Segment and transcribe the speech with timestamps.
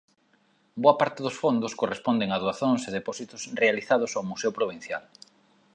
[0.83, 5.03] Boa parte dos fondos corresponden a doazóns e depósitos realizados ao Museo Provincial.